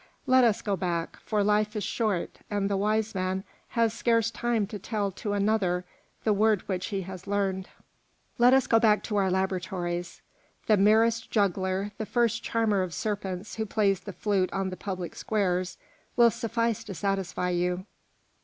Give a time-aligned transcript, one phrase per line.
[0.25, 3.43] Let us go back, for life is short, and the wise man
[3.77, 5.85] has scarce time to tell to another
[6.23, 7.69] the word which he has learned.
[8.39, 10.23] Let us go back to our laboratories.
[10.65, 15.15] The merest juggler, the first charmer of serpents who plays the flute on the public
[15.15, 15.77] squares,
[16.15, 17.85] will suffice to satisfy you."